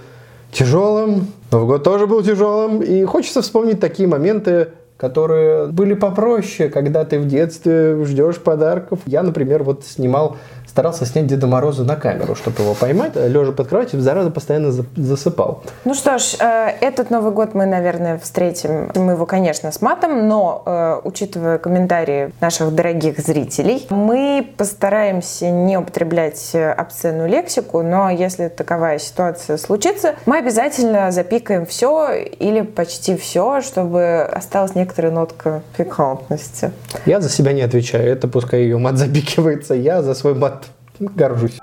[0.52, 4.68] тяжелым, Новый год тоже был тяжелым, и хочется вспомнить такие моменты,
[4.98, 9.00] которые были попроще, когда ты в детстве ждешь подарков.
[9.06, 10.38] Я, например, вот снимал
[10.76, 13.16] старался снять Деда Мороза на камеру, чтобы его поймать.
[13.16, 15.64] Лежа под кроватью, зараза постоянно засыпал.
[15.86, 18.92] Ну что ж, э, этот Новый год мы, наверное, встретим.
[18.94, 25.78] Мы его, конечно, с матом, но, э, учитывая комментарии наших дорогих зрителей, мы постараемся не
[25.78, 33.62] употреблять обсценную лексику, но если таковая ситуация случится, мы обязательно запикаем все или почти все,
[33.62, 36.72] чтобы осталась некоторая нотка пикантности.
[37.08, 38.08] Я за себя не отвечаю.
[38.08, 39.74] Это пускай ее мат запикивается.
[39.74, 40.66] Я за свой мат
[41.00, 41.60] горжусь.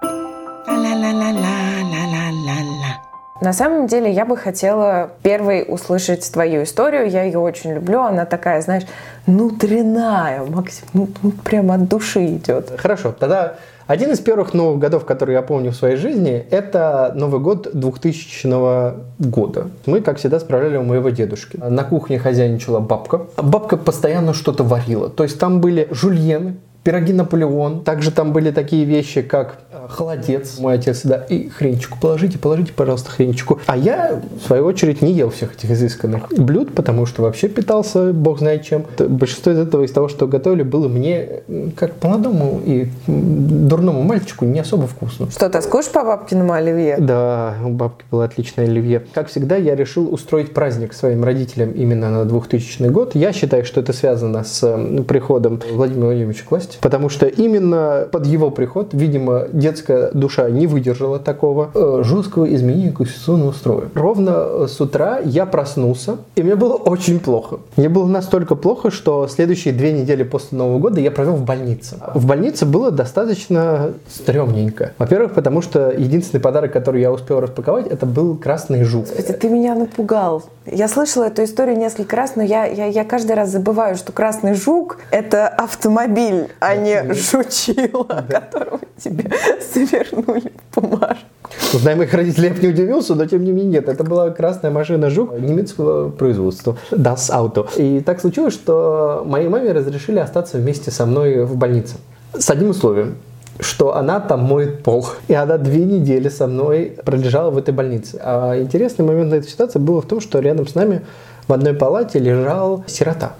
[3.41, 7.11] На самом деле я бы хотела первой услышать твою историю.
[7.11, 8.01] Я ее очень люблю.
[8.01, 8.85] Она такая, знаешь,
[9.27, 12.73] внутренняя, Максим, ну, ну прямо от души идет.
[12.79, 13.55] Хорошо, тогда
[13.87, 18.95] один из первых новых годов, которые я помню в своей жизни, это Новый год 2000
[19.19, 19.69] года.
[19.87, 21.57] Мы, как всегда, справляли у моего дедушки.
[21.57, 23.27] На кухне хозяйничала бабка.
[23.37, 25.09] Бабка постоянно что-то варила.
[25.09, 27.83] То есть там были жульены, пироги Наполеон.
[27.85, 30.59] Также там были такие вещи, как э, холодец.
[30.59, 33.61] Мой отец всегда, и хренчику положите, положите, пожалуйста, хренчику.
[33.67, 38.13] А я, в свою очередь, не ел всех этих изысканных блюд, потому что вообще питался
[38.13, 38.85] бог знает чем.
[38.99, 41.43] Большинство из этого, из того, что готовили, было мне,
[41.77, 45.31] как молодому и дурному мальчику, не особо вкусно.
[45.31, 46.97] Что, тоскуешь по бабкиному оливье?
[46.99, 49.05] Да, у бабки было отличное оливье.
[49.15, 53.15] Как всегда, я решил устроить праздник своим родителям именно на 2000 год.
[53.15, 54.61] Я считаю, что это связано с
[55.07, 60.49] приходом Владимира Владимировича к власти есть, потому что именно под его приход, видимо, детская душа
[60.51, 63.89] не выдержала такого э, жесткого изменения конституционного строя.
[63.95, 67.59] Ровно с утра я проснулся, и мне было очень плохо.
[67.77, 71.97] Мне было настолько плохо, что следующие две недели после Нового года я провел в больнице.
[72.15, 74.93] В больнице было достаточно стрёмненько.
[74.99, 79.07] Во-первых, потому что единственный подарок, который я успел распаковать, это был красный жук.
[79.07, 80.43] Слушайте, ты меня напугал.
[80.67, 84.55] Я слышала эту историю несколько раз, но я, я, я каждый раз забываю, что красный
[84.55, 88.41] жук– это автомобиль, а не жучило, да.
[88.41, 89.31] которого тебе
[89.75, 91.27] завернули в бумажку.
[91.75, 93.89] Узнаем моих родителей, я бы не удивился, но тем не менее нет.
[93.89, 97.69] Это была красная машина «Жук» немецкого производства Das Auto.
[97.77, 101.97] И так случилось, что моей маме разрешили остаться вместе со мной в больнице.
[102.39, 103.17] С одним условием
[103.61, 105.07] что она там моет пол.
[105.29, 108.19] И она две недели со мной пролежала в этой больнице.
[108.21, 111.03] А интересный момент на этой ситуации был в том, что рядом с нами
[111.47, 113.35] в одной палате лежал сирота.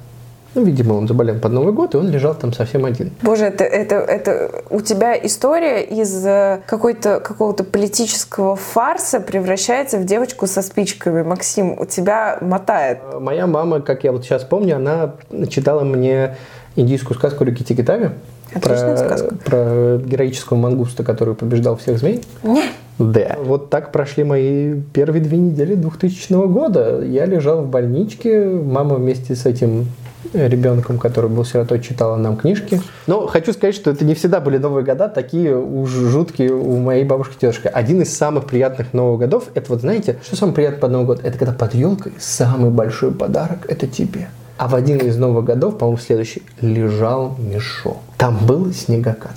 [0.55, 3.11] Ну, видимо, он заболел под Новый год, и он лежал там совсем один.
[3.23, 10.05] Боже, это, это, это у тебя история из э, какой-то, какого-то политического фарса превращается в
[10.05, 11.23] девочку со спичками.
[11.23, 12.99] Максим, у тебя мотает.
[13.13, 15.15] Э, моя мама, как я вот сейчас помню, она
[15.49, 16.37] читала мне
[16.77, 18.11] индийскую сказку «Рикки-тикки-тави».
[18.55, 19.35] Отличная про, сказка.
[19.47, 22.23] Про героического мангуста, который побеждал всех змей.
[22.43, 22.65] Не.
[22.99, 23.39] Да.
[23.43, 27.03] Вот так прошли мои первые две недели 2000 года.
[27.03, 29.87] Я лежал в больничке, мама вместе с этим
[30.33, 32.81] ребенком, который был сиротой, читала нам книжки.
[33.07, 37.05] Но хочу сказать, что это не всегда были Новые года, такие уж жуткие у моей
[37.05, 37.71] бабушки и дедушки.
[37.73, 41.21] Один из самых приятных Новых годов, это вот знаете, что самое приятное под Новый год?
[41.25, 44.29] Это когда под елкой самый большой подарок– это тебе.
[44.59, 47.99] А в один из Новых годов, по-моему, следующий, лежал мешок.
[48.17, 49.37] Там был снегокат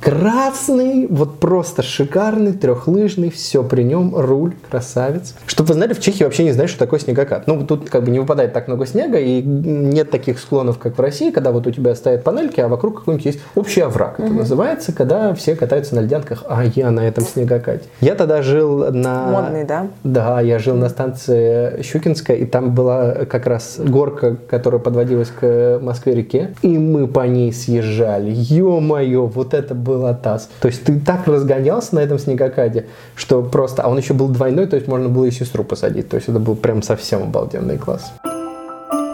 [0.00, 5.34] красный, вот просто шикарный, трехлыжный, все при нем, руль, красавец.
[5.46, 7.46] Чтобы вы знали, в Чехии вообще не знают, что такое снегокат.
[7.46, 11.00] Ну, тут как бы не выпадает так много снега, и нет таких склонов, как в
[11.00, 14.18] России, когда вот у тебя стоят панельки, а вокруг какой-нибудь есть общий овраг.
[14.18, 14.38] Это угу.
[14.38, 17.84] называется, когда все катаются на льдянках, а я на этом снегокате.
[18.00, 19.30] Я тогда жил на...
[19.30, 19.88] Модный, да?
[20.04, 25.78] Да, я жил на станции Щукинская, и там была как раз горка, которая подводилась к
[25.82, 28.30] Москве-реке, и мы по ней съезжали.
[28.32, 30.48] Ё-моё, вот это был атас.
[30.60, 33.82] То есть ты так разгонялся на этом снегокаде, что просто...
[33.82, 36.08] А он еще был двойной, то есть можно было и сестру посадить.
[36.08, 38.12] То есть это был прям совсем обалденный класс.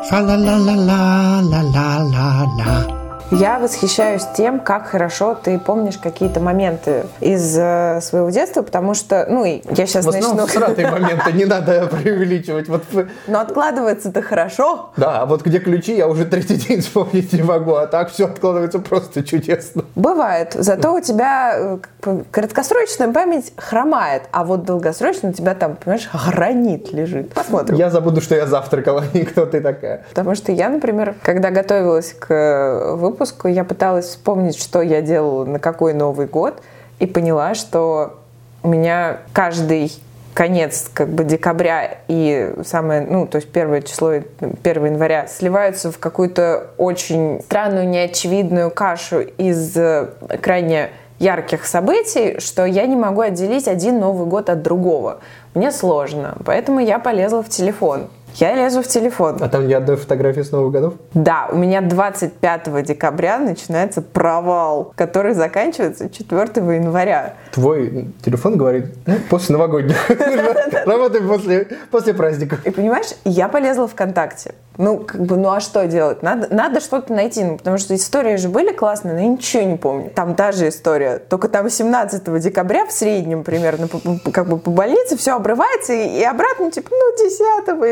[0.09, 2.92] Фа-ла-ла-ла-ла-ла-ла-ла.
[3.33, 9.27] Я восхищаюсь тем, как хорошо ты помнишь какие-то моменты из э, своего детства, потому что,
[9.27, 10.47] ну, я сейчас в начну...
[10.47, 12.69] Сратые моменты, не надо преувеличивать.
[12.69, 12.83] Вот...
[13.27, 14.91] Но откладывается-то хорошо.
[14.99, 18.27] Да, а вот где ключи, я уже третий день вспомнить не могу, а так все
[18.27, 19.85] откладывается просто чудесно.
[19.95, 26.07] Бывает, зато у тебя э, краткосрочная память хромает, а вот долгосрочно у тебя там, понимаешь,
[26.13, 27.33] гранит лежит.
[27.33, 27.79] Посмотрим.
[27.79, 30.05] Я забуду, что я завтракала, и кто ты такая.
[30.11, 35.01] Потому что я, например, когда готовилась к э, выпуску, выпуску я пыталась вспомнить, что я
[35.01, 36.61] делала на какой Новый год,
[36.99, 38.19] и поняла, что
[38.65, 39.93] у меня каждый
[40.35, 44.25] конец как бы декабря и самое, ну, то есть первое число, 1
[44.65, 50.09] января сливаются в какую-то очень странную, неочевидную кашу из э,
[50.41, 50.91] крайне
[51.21, 55.21] ярких событий, что я не могу отделить один Новый год от другого.
[55.55, 58.09] Мне сложно, поэтому я полезла в телефон.
[58.35, 59.37] Я лезу в телефон.
[59.41, 60.95] А там ни одной фотографии с Новых годов?
[61.15, 66.41] Да, у меня 25 декабря начинается провал, который заканчивается 4
[66.75, 67.35] января.
[67.53, 69.97] Твой телефон говорит, ну, после новогодних.
[70.87, 72.59] Работай после, после праздника.
[72.65, 74.55] И понимаешь, я полезла ВКонтакте.
[74.79, 76.23] Ну, как бы, ну а что делать?
[76.23, 79.77] Надо, надо что-то найти, ну, потому что истории же были классные, но я ничего не
[79.77, 80.11] помню.
[80.11, 83.89] Там та же история, только там 17 декабря в среднем примерно,
[84.33, 87.39] как бы по больнице все обрывается, и, и обратно, типа, ну, 10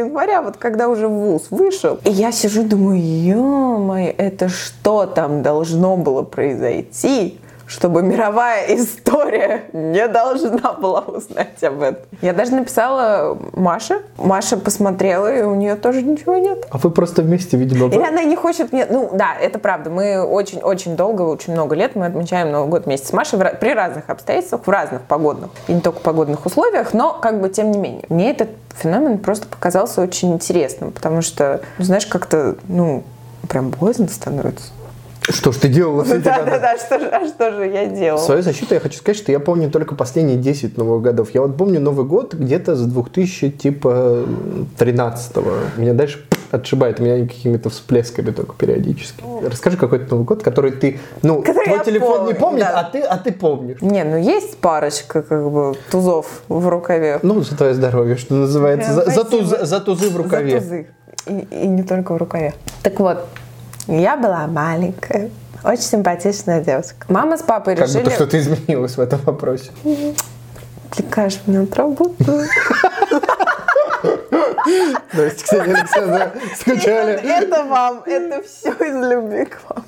[0.06, 1.98] января, вот когда уже в ВУЗ вышел.
[2.04, 7.38] И я сижу, думаю, ё это что там должно было произойти?
[7.70, 12.02] Чтобы мировая история не должна была узнать об этом.
[12.20, 14.02] Я даже написала Маше.
[14.16, 16.66] Маша посмотрела, и у нее тоже ничего нет.
[16.70, 17.86] А вы просто вместе, видимо...
[17.86, 18.86] Или она не хочет мне...
[18.90, 19.88] Ну, да, это правда.
[19.88, 23.58] Мы очень-очень долго, очень много лет мы отмечаем Новый год вместе с Машей в...
[23.60, 27.70] при разных обстоятельствах, в разных погодных, и не только погодных условиях, но как бы тем
[27.70, 28.04] не менее.
[28.08, 33.04] Мне этот феномен просто показался очень интересным, потому что, знаешь, как-то, ну,
[33.48, 34.72] прям боязно становится.
[35.28, 36.22] Что ж ты делала с этим?
[36.22, 38.20] Да, да, да, что же, а что же я делала?
[38.20, 41.30] В свою защиту я хочу сказать, что я помню только последние 10 Новых годов.
[41.34, 44.24] Я вот помню Новый год где-то с 2000, типа,
[44.78, 45.80] 13-го.
[45.80, 49.22] Меня дальше отшибает меня какими-то всплесками только периодически.
[49.44, 52.80] Расскажи какой-то Новый год, который ты, ну, который твой телефон помню, не помнит, да.
[52.80, 53.80] а, ты, а ты помнишь.
[53.80, 57.20] Не, ну есть парочка как бы тузов в рукаве.
[57.22, 58.92] Ну, за твое здоровье, что называется.
[58.92, 60.60] За, за, туз, за тузы в рукаве.
[60.60, 60.86] За тузы.
[61.26, 62.54] И, и не только в рукаве.
[62.82, 63.26] Так вот,
[63.98, 65.30] я была маленькая,
[65.64, 67.06] очень симпатичная девушка.
[67.08, 68.04] Мама с папой как решили...
[68.04, 69.70] Как будто что-то изменилось в этом вопросе.
[70.90, 72.48] Отвлекаешь меня от работы.
[75.12, 76.32] Здрасте, Ксения Александровна.
[76.58, 77.12] Скучали.
[77.14, 79.84] Это вам, это все из любви к вам.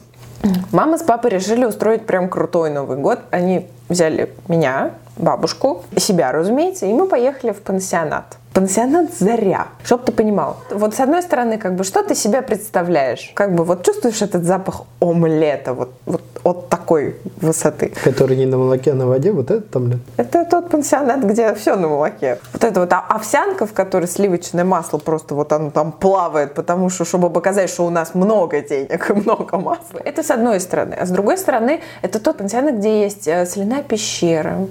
[0.72, 3.20] Мама с папой решили устроить прям крутой Новый год.
[3.30, 8.38] Они взяли меня, бабушку, себя, разумеется, и мы поехали в пансионат.
[8.52, 9.68] Пансионат «Заря».
[9.82, 10.58] Чтоб ты понимал.
[10.70, 13.32] Вот с одной стороны, как бы, что ты себя представляешь?
[13.34, 17.92] Как бы, вот чувствуешь этот запах омлета, вот, вот от такой высоты.
[18.04, 20.00] Который не на молоке, а на воде, вот этот омлет?
[20.18, 22.38] Это тот пансионат, где все на молоке.
[22.52, 27.06] Вот это вот овсянка, в которой сливочное масло просто вот оно там плавает, потому что,
[27.06, 30.00] чтобы показать, что у нас много денег и много масла.
[30.04, 30.94] Это с одной стороны.
[30.94, 34.66] А с другой стороны, это тот пансионат, где есть э, соляная пещера,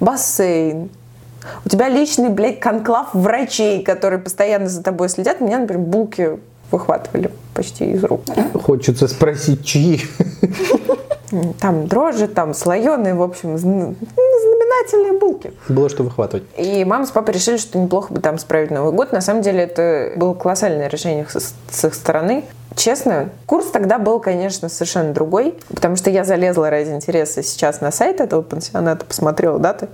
[0.00, 0.90] бассейн,
[1.64, 5.40] у тебя личный, блядь, конклав врачей, которые постоянно за тобой следят.
[5.40, 6.38] Меня, например, булки
[6.70, 8.22] выхватывали почти из рук.
[8.62, 10.02] Хочется спросить, чьи?
[11.60, 15.52] Там дрожжи, там слоеные, в общем, знаменательные булки.
[15.68, 16.42] Было что выхватывать.
[16.56, 19.12] И мама с папой решили, что неплохо бы там справить Новый год.
[19.12, 22.44] На самом деле это было колоссальное решение с их стороны.
[22.76, 27.90] Честно, курс тогда был, конечно, совершенно другой, потому что я залезла ради интереса сейчас на
[27.90, 29.88] сайт этого пансионата, посмотрела даты.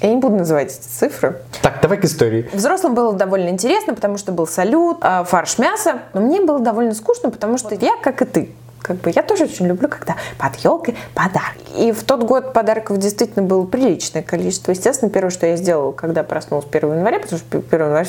[0.00, 1.40] Я не буду называть эти цифры.
[1.62, 2.50] Так, давай к истории.
[2.52, 6.00] Взрослым было довольно интересно, потому что был салют, а, фарш мясо.
[6.12, 8.50] Но мне было довольно скучно, потому что я, как и ты,
[8.80, 11.70] как бы я тоже очень люблю, когда под елкой подарки.
[11.78, 14.72] И в тот год подарков действительно было приличное количество.
[14.72, 18.06] Естественно, первое, что я сделала, когда проснулась 1 января, потому что 1 января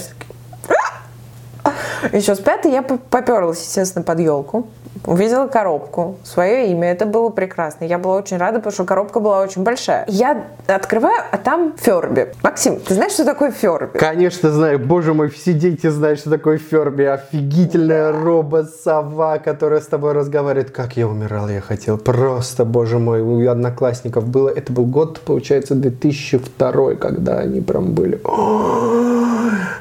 [2.11, 4.67] еще с пятой я поперлась, естественно, под елку.
[5.05, 6.91] Увидела коробку, свое имя.
[6.91, 7.83] Это было прекрасно.
[7.83, 10.05] Я была очень рада, потому что коробка была очень большая.
[10.07, 12.31] Я открываю, а там Ферби.
[12.41, 13.97] Максим, ты знаешь, что такое Ферби?
[13.97, 14.79] Конечно знаю.
[14.79, 17.03] Боже мой, все дети знают, что такое Ферби.
[17.03, 20.71] Офигительная робот-сова, которая с тобой разговаривает.
[20.71, 21.97] Как я умирал, я хотел.
[21.97, 24.47] Просто, боже мой, у одноклассников было.
[24.47, 28.21] Это был год, получается, 2002, когда они прям были.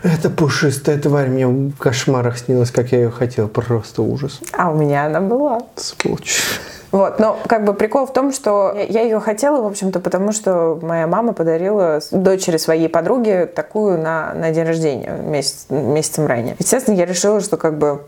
[0.02, 1.28] Это пушистая тварь.
[1.28, 3.48] Мне в кошмарах снилось, как я ее хотел.
[3.48, 4.40] Просто ужас.
[4.52, 5.62] А у меня она была.
[5.76, 6.42] Сволочь.
[6.90, 10.78] Вот, но как бы прикол в том, что я ее хотела, в общем-то, потому что
[10.82, 16.54] моя мама подарила дочери своей подруге такую на, на день рождения месяц, месяцем ранее.
[16.58, 18.02] Естественно, я решила, что как бы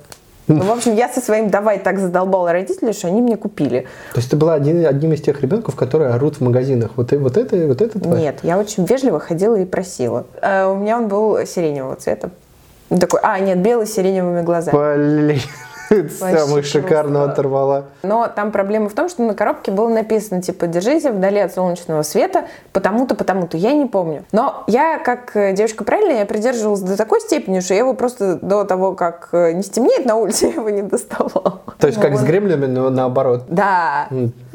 [0.47, 3.87] ну, в общем, я со своим «давай» так задолбала родителей, что они мне купили.
[4.13, 6.91] То есть ты была один, одним из тех ребенков, которые орут в магазинах.
[6.97, 8.21] Вот, и, вот это, вот это твое?
[8.21, 10.27] Нет, я очень вежливо ходила и просила.
[10.43, 12.31] А у меня он был сиреневого цвета.
[12.91, 14.77] Такой, а, нет, белый с сиреневыми глазами.
[14.77, 15.41] Блин.
[16.19, 17.87] Самый шикарно оторвала.
[18.03, 22.03] Но там проблема в том, что на коробке было написано, типа, держите вдали от солнечного
[22.03, 23.57] света, потому-то, потому-то.
[23.57, 24.25] Я не помню.
[24.33, 28.37] Но я, как э, девочка правильная, я придерживалась до такой степени, что я его просто
[28.37, 31.61] до того, как э, не стемнеет на улице, я его не доставала.
[31.79, 33.45] То есть, как с гремлинами, но наоборот.
[33.49, 34.09] Да.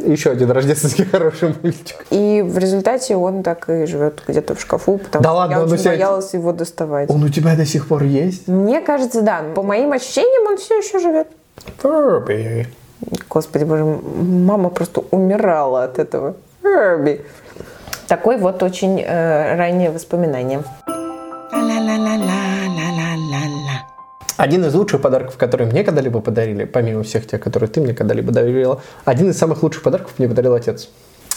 [0.06, 2.06] Еще один рождественский хороший мультик.
[2.10, 5.62] И в результате он так и живет где-то в шкафу, потому Да что ладно, я
[5.64, 7.10] очень тебя- боялась его доставать.
[7.10, 8.48] Он у тебя до сих пор есть?
[8.48, 9.44] Мне кажется, да.
[9.56, 11.28] По моим ощущениям, он все еще живет.
[11.78, 12.68] Фурби.
[13.30, 16.36] Господи боже, мама просто умирала от этого.
[16.62, 17.22] Фурби.
[18.08, 20.64] Такое вот очень э, раннее воспоминание.
[24.40, 28.32] Один из лучших подарков, которые мне когда-либо подарили, помимо всех тех, которые ты мне когда-либо
[28.32, 30.88] дарила, один из самых лучших подарков мне подарил отец.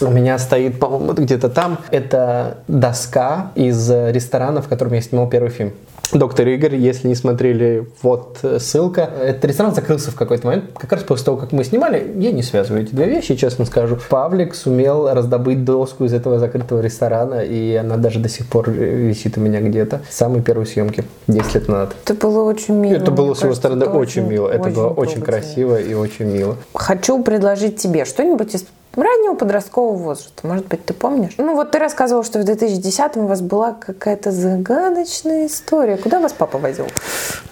[0.00, 1.78] У меня стоит, по-моему, где-то там.
[1.90, 5.72] Это доска из ресторана, в котором я снимал первый фильм.
[6.12, 9.00] Доктор Игорь, если не смотрели, вот э, ссылка.
[9.02, 10.64] Этот ресторан закрылся в какой-то момент.
[10.76, 13.96] Как раз после того, как мы снимали, я не связываю эти две вещи, честно скажу.
[14.10, 18.72] Павлик сумел раздобыть доску из этого закрытого ресторана, и она даже до сих пор э,
[18.72, 20.02] висит у меня где-то.
[20.10, 21.94] Самые первые съемки, 10 лет назад.
[22.04, 22.96] Это было очень мило.
[22.96, 24.48] Это было с его стороны это очень, мило.
[24.48, 26.56] Это было очень красиво и очень мило.
[26.74, 28.64] Хочу предложить тебе что-нибудь из
[28.96, 30.46] раннего подросткового возраста.
[30.46, 31.34] Может быть, ты помнишь?
[31.38, 35.91] Ну вот ты рассказывал, что в 2010-м у вас была какая-то загадочная история.
[35.96, 36.86] Куда вас папа возил?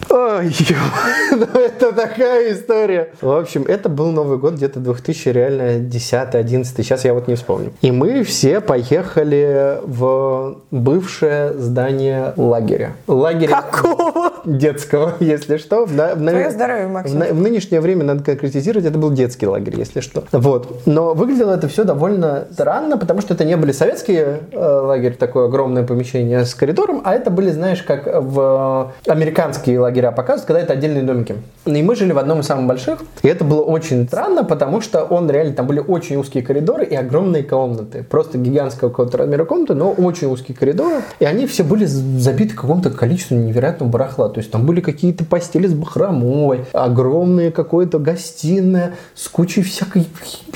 [0.09, 0.51] Ой,
[1.31, 3.11] ну это такая история.
[3.21, 7.37] В общем, это был Новый год, где-то 2000, реально 10 11 сейчас я вот не
[7.37, 7.73] вспомню.
[7.81, 12.95] И мы все поехали в бывшее здание лагеря.
[13.07, 14.33] Лагеря Какого?
[14.45, 15.85] детского, если что.
[15.87, 17.19] В, на- в Твое здоровье, в, Максим.
[17.19, 20.25] на- в нынешнее время надо конкретизировать, это был детский лагерь, если что.
[20.33, 20.87] Вот.
[20.87, 25.47] Но выглядело это все довольно странно, потому что это не были советские э, лагерь, такое
[25.47, 30.61] огромное помещение с коридором, а это были, знаешь, как в э, американские лагеря показывают, когда
[30.61, 31.37] это отдельные домики.
[31.67, 35.05] И мы жили в одном из самых больших, и это было очень странно, потому что
[35.05, 38.03] он реально, там были очень узкие коридоры и огромные комнаты.
[38.03, 41.03] Просто гигантского какого-то размера комнаты, но очень узкие коридоры.
[41.19, 44.29] И они все были забиты какому-то количеству невероятного барахла.
[44.31, 50.07] То есть там были какие-то постели с бахромой, огромные какое-то гостиная с кучей всякой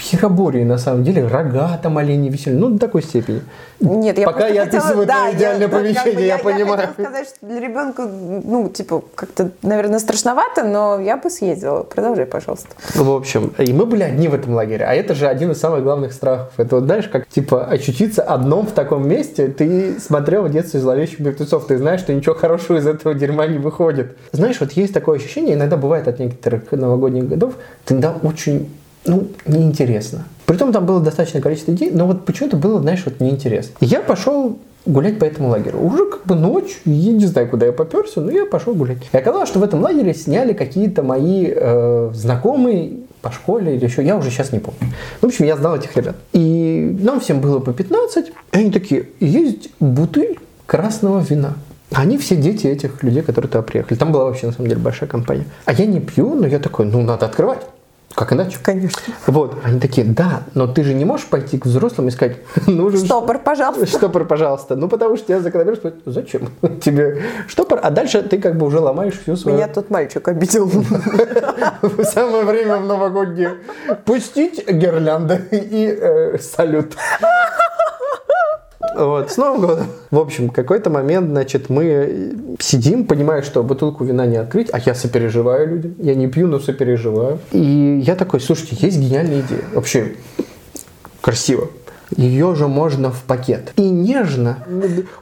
[0.00, 1.26] херобории, на самом деле.
[1.26, 2.54] Рога там олени висели.
[2.54, 3.42] Ну, до такой степени.
[3.80, 6.38] Нет, я Пока я хотела- описываю да, твое я- идеальное да, как бы помещение, я
[6.38, 6.78] понимаю.
[6.88, 11.82] хотела сказать, что для ребенка, ну, типа, как-то, наверное, страшновато, но я бы съездила.
[11.82, 12.68] Продолжай, пожалуйста.
[12.94, 14.84] В общем, и мы были одни в этом лагере.
[14.84, 16.52] А это же один из самых главных страхов.
[16.56, 19.48] Это вот, знаешь, как, типа, очутиться одном в таком месте.
[19.48, 23.58] Ты смотрел в детстве «Зловещих мертвецов», ты знаешь, что ничего хорошего из этого дерьма не
[23.58, 24.16] выходит.
[24.32, 27.54] Знаешь, вот есть такое ощущение, иногда бывает от некоторых новогодних годов,
[27.88, 28.70] иногда очень
[29.06, 30.26] ну, неинтересно.
[30.46, 33.74] Притом там было достаточное количество людей, но вот почему-то было, знаешь, вот неинтересно.
[33.80, 35.80] Я пошел гулять по этому лагерю.
[35.80, 38.98] Уже как бы ночь, я не знаю, куда я поперся, но я пошел гулять.
[39.12, 44.04] И оказалось, что в этом лагере сняли какие-то мои э, знакомые по школе или еще,
[44.04, 44.80] я уже сейчас не помню.
[45.22, 46.16] В общем, я знал этих ребят.
[46.34, 51.54] И нам всем было по 15, и они такие, есть бутыль красного вина.
[51.90, 53.96] Они все дети этих людей, которые туда приехали.
[53.96, 55.46] Там была вообще, на самом деле, большая компания.
[55.64, 57.60] А я не пью, но я такой, ну, надо открывать.
[58.14, 58.58] Как иначе?
[58.62, 59.12] Конечно.
[59.26, 59.56] Вот.
[59.64, 63.38] Они такие, да, но ты же не можешь пойти к взрослым и сказать, нужен Штопор,
[63.38, 63.86] пожалуйста.
[63.86, 64.76] штопор, пожалуйста.
[64.76, 66.48] Ну, потому что тебя закономерно спрашивают, зачем
[66.80, 67.80] тебе штопор?
[67.82, 69.56] А дальше ты как бы уже ломаешь всю свою...
[69.56, 70.66] Меня тут мальчик обидел.
[71.82, 73.54] В самое время в новогоднее
[74.04, 76.94] пустить гирлянды и э, салют.
[78.96, 79.86] Вот, с Новым годом.
[80.10, 84.94] В общем, какой-то момент, значит, мы сидим, понимая, что бутылку вина не открыть, а я
[84.94, 85.94] сопереживаю людям.
[85.98, 87.38] Я не пью, но сопереживаю.
[87.52, 89.64] И я такой, слушайте, есть гениальная идея.
[89.72, 90.14] Вообще,
[91.20, 91.68] красиво.
[92.16, 93.72] Ее же можно в пакет.
[93.76, 94.58] И нежно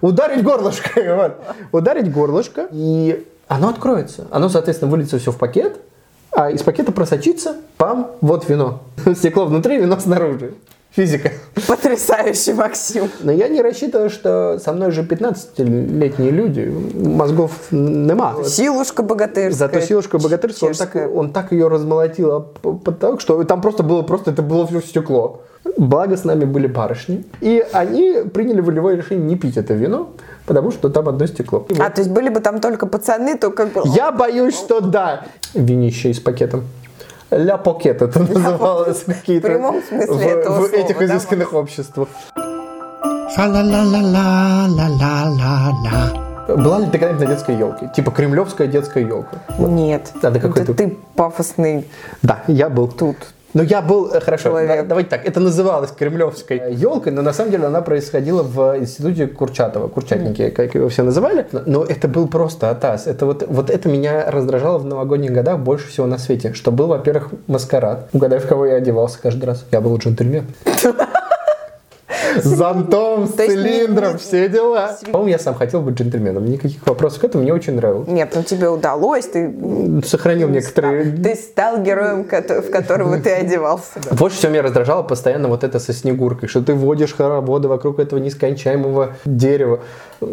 [0.01, 0.91] ударить горлышко.
[1.13, 1.39] Вот.
[1.73, 4.27] Ударить горлышко, и оно откроется.
[4.31, 5.79] Оно, соответственно, выльется все в пакет,
[6.33, 8.83] а из пакета просочится, пам, вот вино.
[9.15, 10.55] Стекло внутри, вино снаружи.
[10.95, 11.31] Физика.
[11.67, 13.11] Потрясающий, Максим.
[13.21, 18.45] Но я не рассчитываю, что со мной же 15-летние люди, мозгов нема.
[18.45, 19.53] Силушка богатырская.
[19.53, 22.53] Зато силушка богатырская, он так, он так ее размолотил
[23.19, 25.41] что там просто было, просто это было все стекло.
[25.79, 27.25] Благо с нами были барышни.
[27.41, 30.11] И они приняли волевое решение не пить это вино,
[30.45, 31.67] потому что там одно стекло.
[31.71, 31.95] И А, вот.
[31.95, 33.83] то есть были бы там только пацаны, то как бы...
[33.87, 35.25] Я боюсь, что да.
[35.55, 36.61] Винище из пакета.
[37.33, 41.55] Ля покет это называлось какие-то В прямом смысле в, этого в слова, этих да, изысканных
[41.55, 42.09] обществах.
[46.49, 47.91] Была ли ты когда-нибудь на детской елке?
[47.97, 49.39] Типа кремлевская детская елка.
[49.59, 50.13] Нет.
[50.23, 50.89] А ты какой Это ты?
[50.89, 51.89] ты пафосный
[52.21, 53.17] Да, я был тут.
[53.55, 54.69] Но я был, э, хорошо, Человек.
[54.69, 59.27] да- давайте так, это называлось кремлевской елкой, но на самом деле она происходила в институте
[59.27, 61.47] Курчатова, Курчатники, как его все называли.
[61.53, 63.07] Но- Но это был просто атас.
[63.07, 66.53] Это вот, вот это меня раздражало в новогодних годах больше всего на свете.
[66.55, 68.09] Что был, во-первых, маскарад.
[68.13, 69.65] Угадай, в кого я одевался каждый раз.
[69.71, 70.47] Я был джентльмен.
[72.43, 74.97] С зонтом, с цилиндром, все дела.
[75.11, 76.45] По-моему, я сам хотел быть джентльменом.
[76.45, 78.09] Никаких вопросов к этому мне очень нравилось.
[78.09, 79.53] Нет, ну тебе удалось, ты,
[80.05, 81.13] Сохранил некоторые...
[81.13, 84.01] ты стал героем, в которого ты одевался.
[84.11, 88.19] Больше всего меня раздражало постоянно вот это со снегуркой, что ты водишь хороводы вокруг этого
[88.19, 89.81] нескончаемого дерева,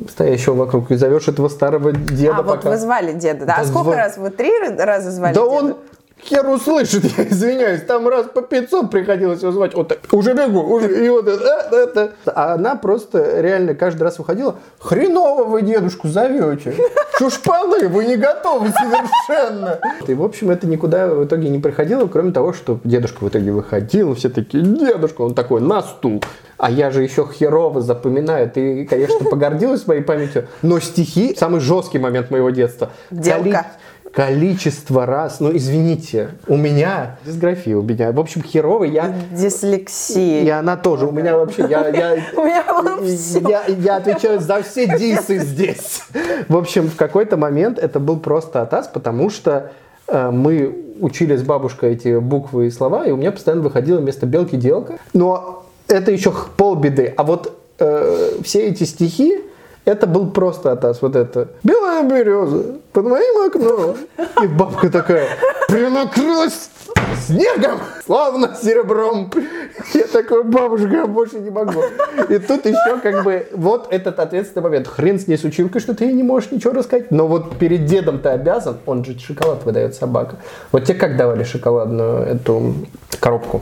[0.10, 3.56] стоящего вокруг, и зовешь этого старого деда А, вот вы звали деда, да?
[3.60, 4.18] А сколько раз?
[4.18, 5.75] Вы три раза звали Да он
[6.24, 10.62] хер услышит, я извиняюсь, там раз по 500 приходилось его звать, вот так, уже бегу,
[10.62, 12.12] уже, и вот это, э, это.
[12.26, 16.74] А она просто реально каждый раз выходила, хреново вы дедушку зовете,
[17.18, 19.80] чушпаны, вы не готовы совершенно.
[20.08, 23.52] И, в общем, это никуда в итоге не приходило, кроме того, что дедушка в итоге
[23.52, 26.22] выходил, все такие, дедушка, он такой, на стул.
[26.58, 28.52] А я же еще херово запоминаю.
[28.52, 32.90] Ты, конечно, погордилась моей памятью, но стихи– самый жесткий момент моего детства.
[33.12, 33.66] Делка.
[34.13, 40.44] Количество раз, ну извините, у меня дисграфия, у меня, в общем, херовый, я, Дислексия.
[40.44, 45.39] и она тоже, у меня вообще, я, я, У меня я, отвечаю за все дисы
[45.39, 46.01] здесь.
[46.48, 49.72] В общем, в какой-то момент это был просто атас, потому что
[50.08, 54.25] э, мы учили с бабушкой эти буквы и слова, и у меня постоянно выходило вместо
[54.25, 54.98] белки делка.
[55.13, 57.13] Но это еще полбеды.
[57.16, 59.42] А вот э, все эти стихи,
[59.86, 61.02] это был просто атас.
[61.02, 61.50] Вот это.
[61.64, 63.98] Белая береза под моим окном.
[64.44, 65.28] И бабка такая,
[65.68, 66.70] принакрылась
[67.26, 69.32] снегом, словно серебром.
[69.94, 71.82] Я такой, бабушка, больше не могу.
[72.30, 74.88] И тут еще как бы вот этот ответственный момент.
[74.88, 77.12] Хрен с ней с училкой, что ты ей не можешь ничего рассказать.
[77.12, 80.38] Но вот перед дедом ты обязан, он же шоколад выдает собака.
[80.72, 82.74] Вот тебе как давали шоколадную эту
[83.20, 83.62] коробку?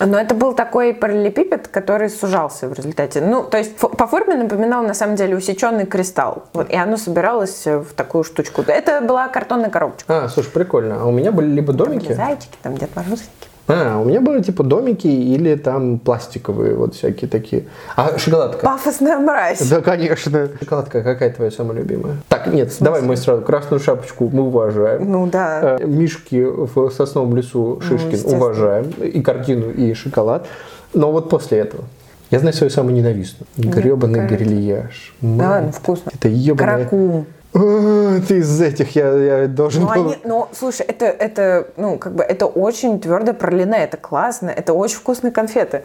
[0.00, 3.20] Но это был такой параллелепипед, который сужался в результате.
[3.20, 6.44] Ну, то есть по форме напоминал на самом деле усеченный кристалл.
[6.52, 8.62] Вот, и оно собиралось э, в такую штучку.
[8.66, 10.24] Это была картонная коробочка.
[10.24, 11.02] А, слушай, прикольно.
[11.02, 12.12] А у меня были либо домики.
[12.12, 13.49] Зайчики, там Дед Морозики.
[13.70, 17.64] А, у меня были типа домики или там пластиковые вот всякие такие.
[17.96, 18.66] А шоколадка?
[18.66, 19.68] Пафосная мразь.
[19.68, 20.48] Да, конечно.
[20.58, 22.16] Шоколадка какая твоя самая любимая?
[22.28, 23.42] Так, нет, давай мы сразу.
[23.42, 25.10] Красную шапочку мы уважаем.
[25.10, 25.76] Ну да.
[25.78, 28.90] Э, Мишки в сосновом лесу Шишкин Ну, уважаем.
[28.90, 30.46] И картину, и шоколад.
[30.92, 31.84] Но вот после этого.
[32.30, 33.46] Я знаю свою самую ненавистную.
[33.56, 34.38] Гребаный какая?
[34.38, 35.14] грильяж.
[35.20, 36.10] Да, ну вкусно.
[36.14, 36.76] Это ебаная...
[36.78, 37.26] Каракум.
[37.52, 40.06] А, Ты из этих, я, я должен Ну, был...
[40.06, 44.72] они, ну, слушай, это, это, ну, как бы, это очень твердое пролине, это классно, это
[44.72, 45.82] очень вкусные конфеты.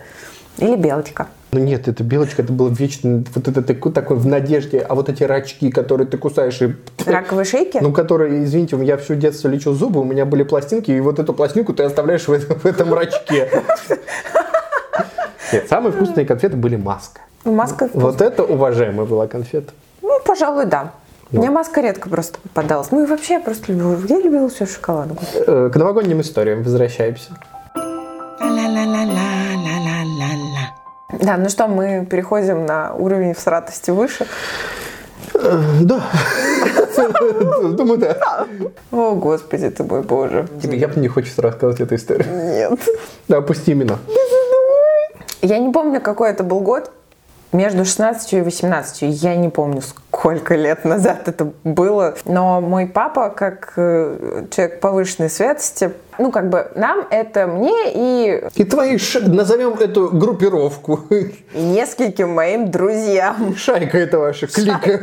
[0.58, 1.28] Или белочка.
[1.52, 5.10] Ну нет, это белочка, это было вечно, вот это такой, такой в надежде, а вот
[5.10, 6.76] эти рачки, которые ты кусаешь и...
[7.06, 7.80] Раковые шейки?
[7.82, 11.34] Ну, которые, извините, я все детство лечил зубы, у меня были пластинки, и вот эту
[11.34, 13.50] пластинку ты оставляешь в этом, в этом рачке.
[15.54, 17.22] Нет, самые вкусные конфеты были маска.
[17.44, 19.72] Маска Вот это уважаемая была конфета.
[20.02, 20.92] Ну, пожалуй, да.
[21.32, 22.92] Мне маска редко просто попадалась.
[22.92, 25.24] Ну и вообще я просто любила, я любила все шоколадку.
[25.48, 27.32] Э, К новогодним историям возвращаемся.
[31.22, 34.28] Да, ну что, мы переходим на уровень всратости выше.
[35.34, 36.02] Э, Да.
[37.64, 38.46] Думаю, да.
[38.92, 40.48] О, господи ты мой боже.
[40.62, 42.26] Тебе явно не хочется рассказывать эту историю.
[42.34, 42.80] Нет.
[43.28, 43.98] Да, опусти именно.
[45.42, 46.92] Я не помню, какой это был год.
[47.52, 49.02] Между 16 и 18.
[49.04, 52.16] Я не помню, сколько лет назад это было.
[52.26, 58.44] Но мой папа, как э, человек повышенной светости, ну, как бы нам это мне и,
[58.56, 61.02] И твои, ш- назовем эту группировку.
[61.10, 63.56] и нескольким моим друзьям.
[63.56, 65.02] Шайка это ваша, клика.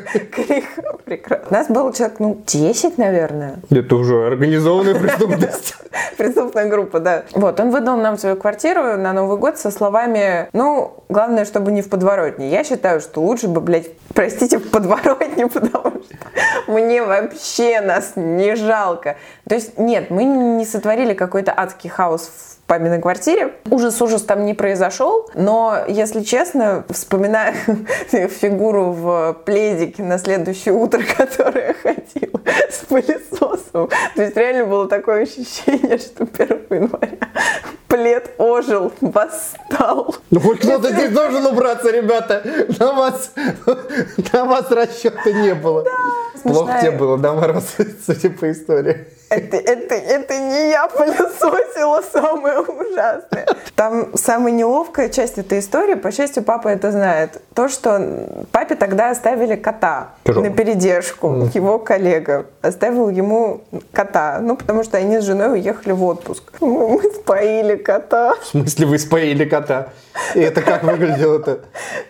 [1.05, 1.47] Прекрасно.
[1.51, 3.57] Нас было человек, ну, 10, наверное.
[3.71, 5.75] Это уже организованная преступность.
[6.17, 7.25] Преступная группа, да.
[7.33, 11.83] Вот, он выдал нам свою квартиру на Новый год со словами, ну, главное, чтобы не
[11.83, 12.49] в подворотне.
[12.51, 18.55] Я считаю, что лучше бы, блядь, простите, в подворотне, потому что мне вообще нас не
[18.57, 19.17] жалко.
[19.49, 23.55] То есть, нет, мы не сотворили какой-то адский хаос в папиной квартире.
[23.71, 27.53] Ужас, ужас там не произошел, но, если честно, вспоминая
[28.11, 35.25] фигуру в пледике на следующее утро, которая ходила с пылесосом, то есть реально было такое
[35.25, 37.19] ощущение, что 1 января
[37.93, 40.15] плед ожил, восстал.
[40.31, 42.43] Ну хоть кто-то здесь должен убраться, ребята.
[42.79, 43.33] На вас,
[44.33, 45.85] на вас расчета не было.
[46.43, 47.65] Плохо Смешная- тебе было, да, Мороз,
[48.07, 49.07] судя по истории.
[49.29, 53.47] Это, это, это не я пылесосила самое ужасное.
[53.75, 57.41] Там самая неловкая часть этой истории, по счастью, папа это знает.
[57.55, 60.45] То, что папе тогда оставили кота Чужого.
[60.45, 61.49] на передержку.
[61.55, 64.39] Его коллега оставил ему кота.
[64.43, 66.53] Ну, потому что они с женой уехали в отпуск.
[66.61, 68.35] Мы споили кота.
[68.41, 69.89] В смысле, вы споили кота?
[70.35, 71.61] И это как выглядело-то?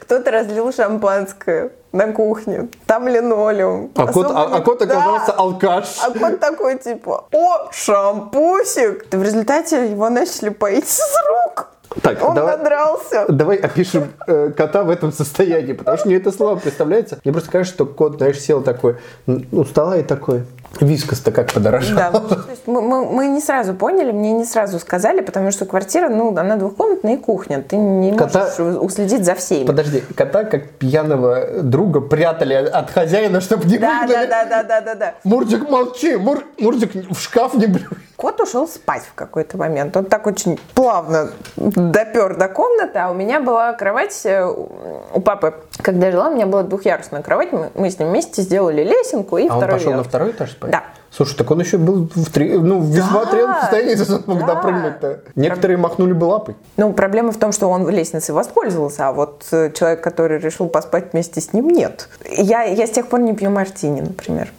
[0.00, 2.68] Кто-то разлил шампанское на кухне.
[2.86, 3.90] Там линолеум.
[3.96, 4.84] А кот, Особо а, а не- кот Да.
[4.84, 5.98] оказался алкаш.
[6.02, 9.06] А кот такой типа, о, шампусик.
[9.10, 11.68] В результате его начали поить с рук.
[12.02, 13.26] Так, Он давай, надрался.
[13.28, 17.18] давай опишем э, кота в этом состоянии, потому что мне это слово представляется.
[17.22, 20.44] Мне просто кажется, что кот, знаешь, сел такой, у стола и такой,
[20.80, 21.96] вискос-то как подорожал.
[21.96, 25.64] Да, то есть мы, мы- мы не сразу поняли, мне не сразу сказали, потому что
[25.66, 27.62] квартира, ну, она двухкомнатная и кухня.
[27.62, 29.66] Ты не Кота- можешь уследить за всеми.
[29.66, 34.26] Подожди, кота как пьяного друга прятали от хозяина, чтобы не Да, да, выгнали.
[34.28, 35.14] да, да, да, да, да.
[35.24, 37.72] Мурзик, молчи, Мур- Мурзик в шкаф не.
[38.16, 39.96] Кот ушел спать в какой-то момент.
[39.96, 45.54] Он так очень плавно допер до комнаты, а у меня была кровать э, у папы.
[45.82, 47.52] Когда жила, у меня была двухъярусная кровать.
[47.52, 50.06] Мы, мы с ним вместе сделали лесенку и А он второй пошел на ярус.
[50.06, 50.84] второй этаж Да.
[51.10, 54.46] Слушай, так он еще был в три, ну, в весьма Да, трезвом состоянии, мог да.
[54.54, 55.20] допрыгнуть-то.
[55.34, 56.56] Некоторые махнули бы лапой.
[56.78, 61.12] Ну, проблема в том, что он лестницей воспользовался, а вот э, человек, который решил поспать
[61.12, 62.08] вместе с ним, нет.
[62.30, 64.50] Я, я с тех пор не пью мартини, например.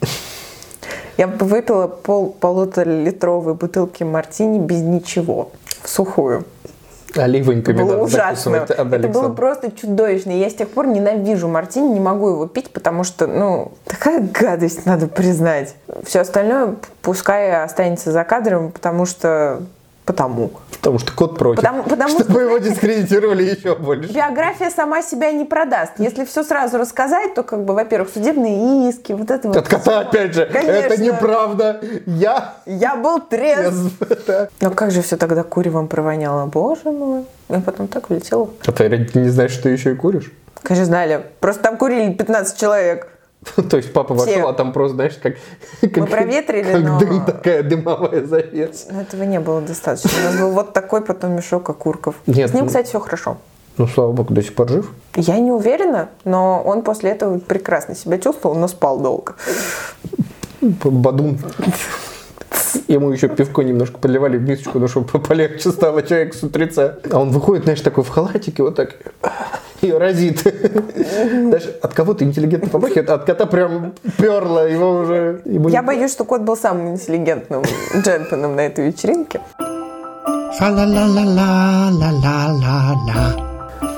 [1.18, 6.46] Я бы выпила пол, полуторалитровой бутылки мартини без ничего, в сухую.
[7.16, 8.56] Оливоньками было ужасно.
[8.56, 9.34] Это было Александра.
[9.34, 10.32] просто чудовищно.
[10.32, 14.86] Я с тех пор ненавижу мартини, не могу его пить, потому что, ну, такая гадость,
[14.86, 15.76] надо признать.
[16.04, 19.62] Все остальное пускай останется за кадром, потому что...
[20.06, 20.52] Потому.
[20.72, 21.62] Потому что кот против.
[21.64, 24.12] Потому- потому чтобы что- его дискредитировали еще больше.
[24.12, 25.94] Биография сама себя не продаст.
[25.98, 29.56] Если все сразу рассказать, то, как бы, во-первых, судебные иски, вот это вот.
[29.56, 30.46] От кота опять же.
[30.46, 30.72] Конечно.
[30.72, 31.80] Это неправда.
[32.06, 32.56] Я...
[32.66, 33.94] Я был трезв.
[34.02, 37.24] это- Но как же все тогда куревом провоняло, боже мой.
[37.48, 38.50] Я потом так влетела.
[38.66, 40.34] А родители не знают, что ты еще и куришь?
[40.64, 41.24] Конечно, знали.
[41.40, 43.08] Просто там курили 15 человек.
[43.70, 45.36] То есть папа вошел, а там просто, знаешь, как...
[45.82, 48.88] Мы проветрили, как но- дым, такая дымовая завеса.
[48.92, 50.12] Но этого не было достаточно.
[50.20, 52.16] У нас был вот такой потом мешок окурков.
[52.28, 53.38] Нет, С ним, ну- кстати, все хорошо.
[53.78, 54.92] Ну, слава богу, до сих пор жив.
[55.16, 59.36] Я не уверена, но он после этого прекрасно себя чувствовал, но спал долго.
[60.62, 61.40] Бадун.
[62.88, 67.00] Ему еще пивко немножко подливали в мисочку, ну, чтобы полегче стало человек с утреца.
[67.12, 68.96] А он выходит, знаешь, такой в халатике, вот так,
[69.84, 70.44] и разит.
[71.52, 75.42] Даже от кого-то интеллигентно побахивает, а от кота прям перло, его уже...
[75.46, 77.64] Я боюсь, что кот был самым интеллигентным
[77.96, 79.42] джентльменом на этой вечеринке.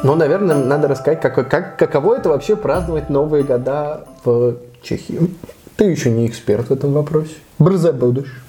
[0.03, 5.31] Ну, наверное, надо рассказать, как, как, каково это вообще праздновать Новые года в Чехии.
[5.75, 7.33] Ты еще не эксперт в этом вопросе.
[7.59, 8.44] Брза будешь.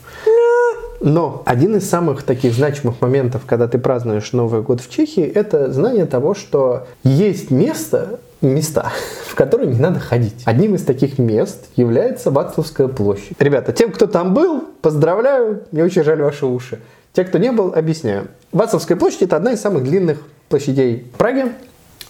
[1.00, 5.72] Но один из самых таких значимых моментов, когда ты празднуешь Новый год в Чехии, это
[5.72, 8.92] знание того, что есть место, места,
[9.26, 10.42] в которые не надо ходить.
[10.44, 13.36] Одним из таких мест является Вацлавская площадь.
[13.38, 16.80] Ребята, тем, кто там был, поздравляю, мне очень жаль ваши уши.
[17.12, 18.28] Те, кто не был, объясняю.
[18.52, 21.46] Вацлавская площадь это одна из самых длинных площадей Праги.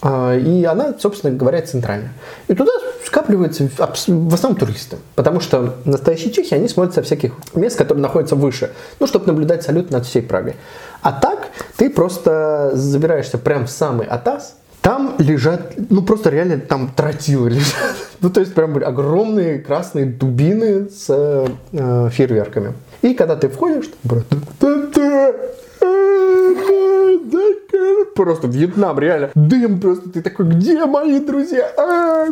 [0.01, 2.11] А, И она, собственно говоря, центральная.
[2.47, 2.71] И туда
[3.07, 4.97] скапливаются в основном туристы.
[5.15, 8.71] Потому что настоящие чехи, они смотрят со всяких мест, которые находятся выше.
[8.99, 10.57] Ну, чтобы наблюдать салют над всей Прагой.
[11.01, 14.57] А так, ты просто забираешься прям в самый атас.
[14.81, 17.95] Там лежат, ну просто реально там тротилы лежат.
[18.19, 22.73] Ну то есть прям огромные красные дубины с э, фейерверками.
[23.03, 24.87] И когда ты входишь, там
[28.15, 29.29] Просто Вьетнам, реально.
[29.35, 30.09] Дым просто.
[30.09, 31.69] Ты такой, где мои друзья?
[31.77, 32.25] А,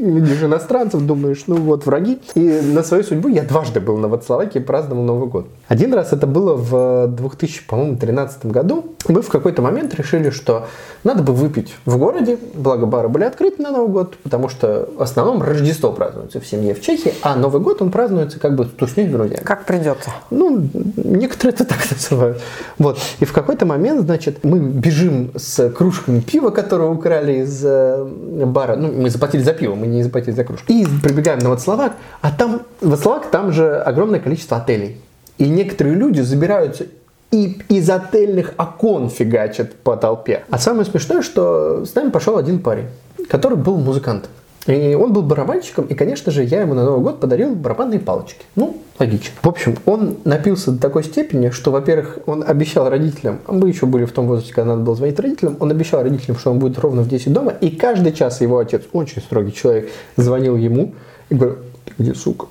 [0.00, 2.18] Видишь иностранцев, думаешь, ну вот враги.
[2.34, 5.46] И на свою судьбу я дважды был на Вацлавакии и праздновал Новый год.
[5.70, 8.96] Один раз это было в 2013 году.
[9.06, 10.66] Мы в какой-то момент решили, что
[11.04, 15.00] надо бы выпить в городе, благо бары были открыты на Новый год, потому что в
[15.00, 19.06] основном Рождество празднуется в семье в Чехии, а Новый год он празднуется как бы тусней
[19.06, 19.44] с друзьями.
[19.44, 20.10] Как придется.
[20.30, 22.42] Ну, некоторые это так называют.
[22.78, 22.98] Вот.
[23.20, 28.04] И в какой-то момент, значит, мы бежим с кружками пива, которые украли из э,
[28.44, 28.74] бара.
[28.74, 30.64] Ну, мы заплатили за пиво, мы не заплатили за кружку.
[30.72, 35.00] И прибегаем на Вацлавак, а там, Вацлавак, там же огромное количество отелей.
[35.40, 36.86] И некоторые люди забираются
[37.30, 40.44] и из отельных окон фигачат по толпе.
[40.50, 42.88] А самое смешное, что с нами пошел один парень,
[43.28, 44.30] который был музыкантом.
[44.66, 48.44] И он был барабанщиком, и, конечно же, я ему на Новый год подарил барабанные палочки.
[48.54, 49.32] Ну, логично.
[49.42, 53.86] В общем, он напился до такой степени, что, во-первых, он обещал родителям, а мы еще
[53.86, 56.78] были в том возрасте, когда надо было звонить родителям, он обещал родителям, что он будет
[56.78, 60.94] ровно в 10 дома, и каждый час его отец, очень строгий человек, звонил ему
[61.30, 61.58] и говорил,
[61.98, 62.46] где, сука?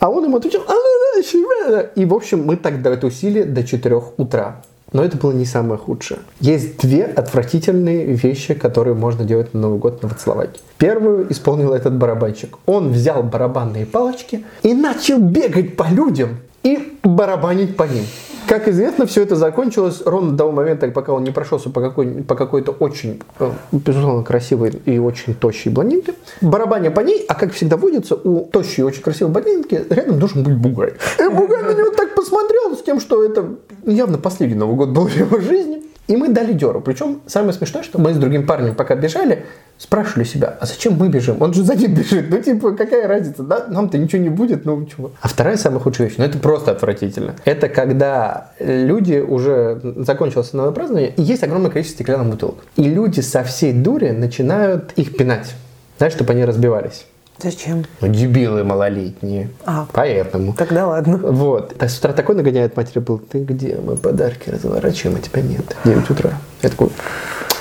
[0.00, 4.62] А он ему отвечал, «А, и, в общем, мы так дотусили до 4 утра.
[4.92, 6.20] Но это было не самое худшее.
[6.40, 10.60] Есть две отвратительные вещи, которые можно делать на Новый год на Вацлаваке.
[10.76, 12.58] Первую исполнил этот барабанщик.
[12.66, 18.04] Он взял барабанные палочки и начал бегать по людям и барабанить по ним.
[18.48, 22.06] Как известно, все это закончилось ровно до того момента, пока он не прошелся по, какой,
[22.22, 26.14] по какой-то очень, э, безусловно, красивой и очень тощей блондинке.
[26.40, 30.42] Барабаня по ней, а как всегда водится, у тощей и очень красивой блондинки рядом должен
[30.42, 30.94] быть бугай.
[31.18, 35.06] И бугай на него так посмотрел с тем, что это явно последний Новый год был
[35.06, 35.82] в его жизни.
[36.08, 36.80] И мы дали деру.
[36.80, 39.46] Причем самое смешное, что мы с другим парнем, пока бежали,
[39.82, 41.42] спрашивали себя, а зачем мы бежим?
[41.42, 42.30] Он же за ним бежит.
[42.30, 43.42] Ну, типа, какая разница?
[43.42, 43.66] Да?
[43.68, 45.10] Нам-то ничего не будет, ну чего.
[45.20, 47.34] А вторая самая худшая вещь, ну это просто отвратительно.
[47.44, 52.56] Это когда люди уже закончилось новое празднование, и есть огромное количество стеклянных бутылок.
[52.76, 55.52] И люди со всей дури начинают их пинать.
[55.98, 57.06] Знаешь, чтобы они разбивались.
[57.38, 57.84] Зачем?
[58.00, 59.50] Ну, дебилы малолетние.
[59.64, 59.86] А.
[59.92, 60.54] Поэтому.
[60.54, 61.16] Тогда ладно.
[61.16, 61.76] Вот.
[61.76, 63.18] Так с утра такой нагоняет матери был.
[63.18, 63.78] Ты где?
[63.84, 65.76] Мы подарки разворачиваем, а тебя нет.
[65.84, 66.34] 9 утра.
[66.62, 66.88] Я такой,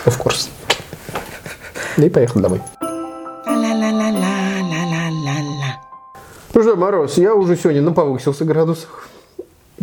[0.06, 0.50] of course.
[1.98, 2.62] И поехал домой.
[6.54, 9.08] Ну что, Мороз, я уже сегодня на повысился градусах.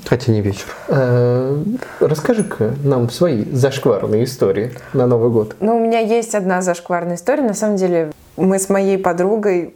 [0.06, 0.66] Хотя не вечер.
[0.88, 1.56] Э,
[2.00, 5.56] Расскажи-ка нам свои зашкварные истории на Новый год.
[5.60, 7.42] Ну, у меня есть одна зашкварная история.
[7.42, 9.74] На самом деле, мы с моей подругой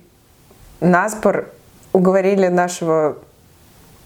[0.80, 1.46] наспор
[1.92, 3.16] уговорили нашего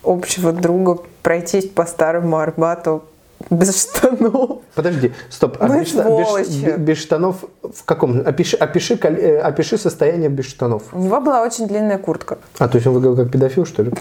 [0.02, 3.04] общего друга пройтись по старому Арбату
[3.50, 4.60] без штанов.
[4.74, 5.56] Подожди, стоп.
[5.60, 8.20] а Мы без, без- без- штанов в каком?
[8.26, 10.82] Опиши, опиши, э, опиши состояние без штанов.
[10.92, 12.38] У него была очень длинная куртка.
[12.58, 13.92] А, то есть он выглядел как педофил, что ли?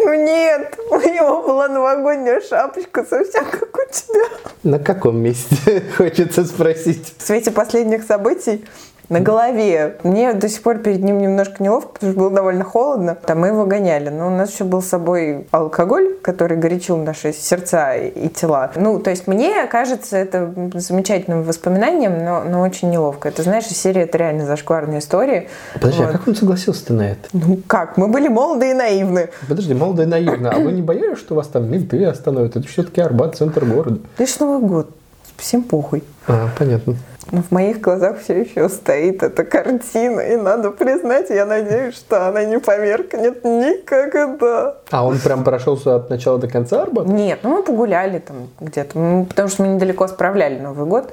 [0.00, 4.24] Ну нет, у него была новогодняя шапочка совсем как у тебя.
[4.62, 7.14] На каком месте, хочется спросить.
[7.18, 8.64] В свете последних событий
[9.08, 9.96] на голове.
[10.02, 13.14] Мне до сих пор перед ним немножко неловко, потому что было довольно холодно.
[13.14, 14.08] Там мы его гоняли.
[14.08, 18.70] Но у нас еще был с собой алкоголь, который горячил наши сердца и тела.
[18.76, 23.28] Ну, то есть мне кажется это замечательным воспоминанием, но, но очень неловко.
[23.28, 25.48] Это, знаешь, из серии это реально зашкварная история.
[25.74, 26.12] Подожди, а Вот.
[26.12, 27.28] как он согласился на это?
[27.32, 29.30] Ну как, мы были молоды и наивны.
[29.48, 30.50] Подожди, молодо и наивно.
[30.50, 32.56] А вы не боялись, что вас там менты остановят?
[32.56, 34.00] Это все-таки Арбат, центр города.
[34.18, 34.90] Лишь Новый год.
[35.38, 36.04] Всем похуй.
[36.26, 36.96] А, понятно.
[37.30, 42.26] Но в моих глазах все еще стоит эта картина, и надо признать, я надеюсь, что
[42.26, 44.76] она не померкнет никогда.
[44.90, 47.06] А он прям прошелся от начала до конца Арбат?
[47.06, 51.12] Нет, ну мы погуляли там где-то, ну, потому что мы недалеко справляли Новый год.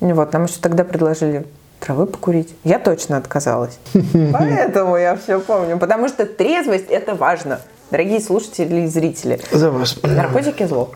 [0.00, 1.44] Вот, нам еще тогда предложили
[1.80, 2.54] травы покурить.
[2.62, 3.78] Я точно отказалась.
[4.32, 5.78] Поэтому я все помню.
[5.78, 7.60] Потому что трезвость– это важно.
[7.90, 9.40] Дорогие слушатели и зрители.
[9.50, 10.00] За вас.
[10.02, 10.90] Наркотики– зло.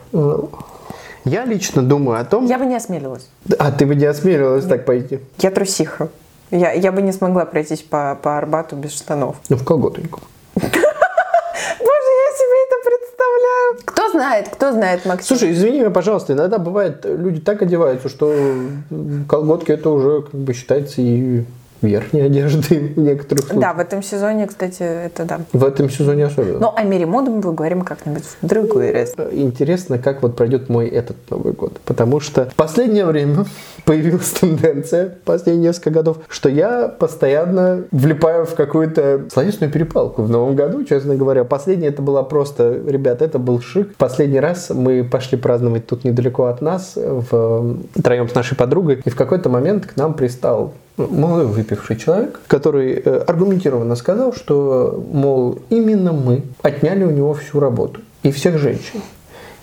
[1.26, 2.46] Я лично думаю о том...
[2.46, 3.28] Я бы не осмелилась.
[3.58, 5.18] А ты бы не осмелилась так пойти?
[5.38, 6.08] Я трусиха.
[6.52, 9.36] Я, я бы не смогла пройтись по, по Арбату без штанов.
[9.48, 10.20] Ну, в колготеньку.
[10.54, 13.78] Боже, я себе это представляю.
[13.84, 15.36] Кто знает, кто знает, Максим.
[15.36, 18.32] Слушай, извини меня, пожалуйста, иногда бывает, люди так одеваются, что
[19.28, 21.44] колготки это уже как бы считается и
[21.82, 23.60] верхней одеждой в некоторых случаях.
[23.60, 25.40] Да, в этом сезоне, кстати, это да.
[25.52, 26.58] В этом сезоне особенно.
[26.58, 29.14] Но о мире моды мы поговорим как-нибудь в другой раз.
[29.32, 31.78] Интересно, как вот пройдет мой этот Новый год.
[31.84, 33.44] Потому что в последнее время
[33.84, 40.56] появилась тенденция, последние несколько годов, что я постоянно влипаю в какую-то словесную перепалку в Новом
[40.56, 41.44] году, честно говоря.
[41.44, 43.94] Последнее это была просто, ребят, это был шик.
[43.96, 49.10] Последний раз мы пошли праздновать тут недалеко от нас, в, троем с нашей подругой, и
[49.10, 55.58] в какой-то момент к нам пристал молодой выпивший человек, который э, аргументированно сказал, что, мол,
[55.70, 59.00] именно мы отняли у него всю работу и всех женщин.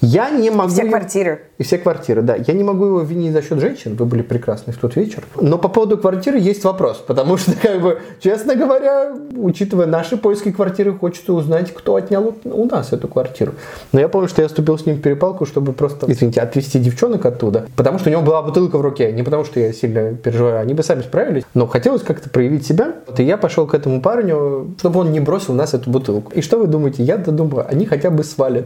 [0.05, 0.69] Я не могу...
[0.69, 1.39] Все его- квартиры.
[1.57, 2.35] И все квартиры, да.
[2.35, 5.23] Я не могу его винить за счет женщин, вы были прекрасны в тот вечер.
[5.39, 10.51] Но по поводу квартиры есть вопрос, потому что, как бы, честно говоря, учитывая наши поиски
[10.51, 13.53] квартиры, хочется узнать, кто отнял у- у нас эту квартиру.
[13.93, 17.25] Но я помню, что я вступил с ним в перепалку, чтобы просто, извините, отвезти девчонок
[17.25, 20.59] оттуда, потому что у него была бутылка в руке, не потому что я сильно переживаю,
[20.59, 22.93] они бы сами справились, но хотелось как-то проявить себя.
[23.07, 26.33] Вот и я пошел к этому парню, чтобы он не бросил нас эту бутылку.
[26.33, 27.03] И что вы думаете?
[27.03, 28.65] Я-то думаю, они хотя бы свалят.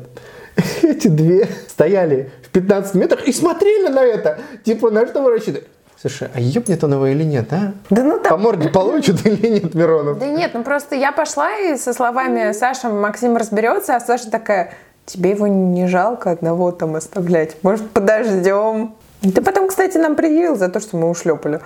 [0.84, 4.40] Эти две стояли в 15 метрах и смотрели на это.
[4.64, 5.68] Типа, на что вы рассчитываете?
[6.00, 7.74] Слушай, а ебнет он его или нет, а?
[7.90, 8.42] Да ну По там...
[8.42, 10.20] морде получит или нет, Миронов?
[10.20, 14.76] Да нет, ну просто я пошла и со словами Саша, Максим разберется, а Саша такая,
[15.08, 18.94] тебе его не жалко одного там оставлять, может подождем?
[19.22, 21.62] Ты потом, кстати, нам предъявил за то, что мы ушлепали.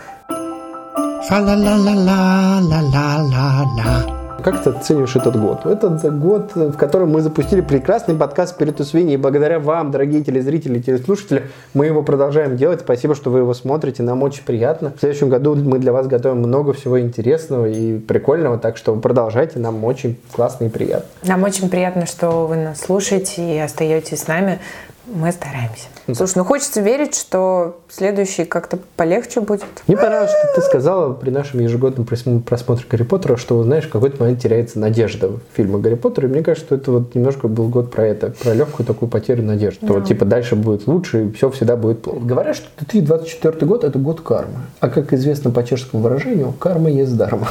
[1.27, 4.20] Ша-ла-ла-ла-ла-ла-ла-ла.
[4.43, 5.65] Как ты оцениваешь этот год?
[5.65, 10.79] Этот год, в котором мы запустили прекрасный подкаст «Спириту свиньи», и благодаря вам, дорогие телезрители
[10.79, 12.81] и телеслушатели, мы его продолжаем делать.
[12.81, 14.93] Спасибо, что вы его смотрите, нам очень приятно.
[14.95, 19.59] В следующем году мы для вас готовим много всего интересного и прикольного, так что продолжайте,
[19.59, 21.07] нам очень классно и приятно.
[21.23, 24.59] Нам очень приятно, что вы нас слушаете и остаетесь с нами.
[25.07, 25.87] Мы стараемся.
[26.13, 29.65] Слушай, ну хочется верить, что следующий как-то полегче будет.
[29.87, 33.89] Мне понравилось, что ты сказала при нашем ежегодном просм- просмотре Гарри Поттера, что, знаешь, в
[33.89, 36.25] какой-то момент теряется надежда в фильме Гарри Поттер.
[36.25, 39.43] И мне кажется, что это вот немножко был год про это, про легкую такую потерю
[39.43, 39.85] надежды.
[39.85, 42.19] Что вот, типа дальше будет лучше, и все всегда будет плохо.
[42.19, 44.59] Говорят, что 2024 год это год кармы.
[44.79, 47.47] А как известно по чешскому выражению, карма есть дарма.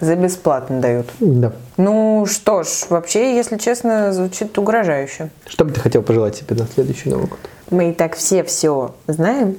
[0.00, 1.06] За бесплатно дают.
[1.20, 1.52] Да.
[1.76, 5.30] Ну что ж, вообще, если честно, звучит угрожающе.
[5.46, 7.38] Что бы ты хотел пожелать себе на следующий Новый год?
[7.70, 9.56] Мы и так все все знаем.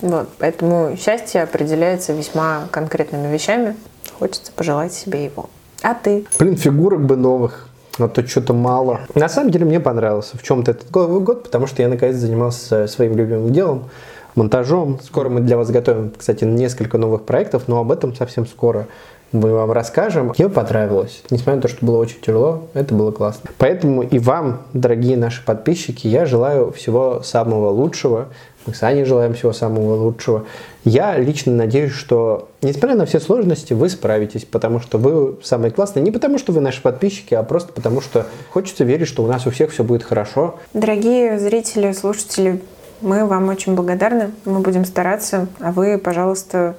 [0.00, 3.76] Вот, поэтому счастье определяется весьма конкретными вещами.
[4.18, 5.50] Хочется пожелать себе его.
[5.82, 6.24] А ты?
[6.38, 7.68] Блин, фигурок бы новых.
[7.98, 9.00] А то что-то мало.
[9.14, 13.16] На самом деле мне понравился в чем-то этот год, потому что я наконец занимался своим
[13.16, 13.90] любимым делом
[14.34, 15.00] монтажом.
[15.02, 18.88] Скоро мы для вас готовим, кстати, несколько новых проектов, но об этом совсем скоро
[19.34, 20.32] мы вам расскажем.
[20.38, 21.22] Мне понравилось.
[21.30, 23.50] Несмотря на то, что было очень тяжело, это было классно.
[23.58, 28.28] Поэтому и вам, дорогие наши подписчики, я желаю всего самого лучшего.
[28.66, 30.44] Мы с Аней желаем всего самого лучшего.
[30.84, 36.02] Я лично надеюсь, что, несмотря на все сложности, вы справитесь, потому что вы самые классные.
[36.02, 39.46] Не потому, что вы наши подписчики, а просто потому, что хочется верить, что у нас
[39.46, 40.54] у всех все будет хорошо.
[40.72, 42.62] Дорогие зрители, слушатели,
[43.02, 44.30] мы вам очень благодарны.
[44.44, 46.76] Мы будем стараться, а вы, пожалуйста,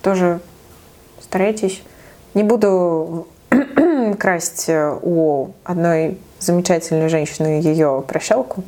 [0.00, 0.40] тоже
[1.20, 1.82] старайтесь.
[2.36, 3.28] Не буду
[4.18, 8.62] красть у одной замечательной женщины ее прощалку,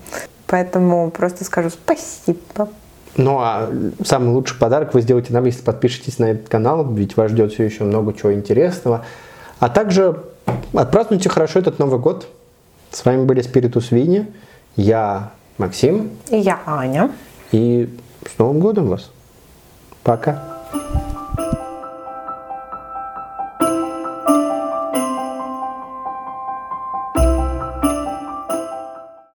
[0.46, 2.70] поэтому просто скажу спасибо.
[3.18, 3.68] Ну а
[4.02, 7.64] самый лучший подарок вы сделаете нам, если подпишетесь на этот канал, ведь вас ждет все
[7.64, 9.04] еще много чего интересного.
[9.60, 10.18] А также
[10.72, 12.26] отпразднуйте хорошо этот Новый год.
[12.90, 14.28] С вами были Спиритус Вини.
[14.76, 16.12] Я Максим.
[16.30, 17.10] И я Аня.
[17.52, 17.94] И
[18.34, 19.10] с Новым годом вас.
[20.04, 20.42] Пока.